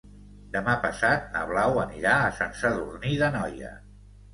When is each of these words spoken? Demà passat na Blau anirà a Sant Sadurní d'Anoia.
Demà 0.55 0.75
passat 0.85 1.29
na 1.37 1.45
Blau 1.53 1.79
anirà 1.85 2.17
a 2.25 2.35
Sant 2.41 2.59
Sadurní 2.65 3.17
d'Anoia. 3.25 3.77